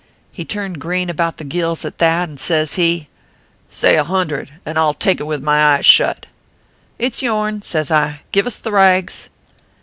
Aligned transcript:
"He 0.31 0.45
turned 0.45 0.81
green 0.81 1.11
about 1.11 1.37
the 1.37 1.43
gills 1.43 1.85
at 1.85 1.99
that, 1.99 2.27
and 2.27 2.39
says 2.39 2.73
he:" 2.73 3.07
Say 3.69 3.97
$100, 3.97 4.49
and 4.65 4.79
I 4.79 4.81
ll 4.81 4.95
take 4.95 5.19
it 5.19 5.27
with 5.27 5.43
my 5.43 5.75
eyes 5.75 5.85
shut." 5.85 6.25
It 6.97 7.13
s 7.13 7.21
yourn, 7.21 7.61
says 7.61 7.91
I. 7.91 8.21
Give 8.31 8.47
us 8.47 8.55
the 8.57 8.71
rags. 8.71 9.29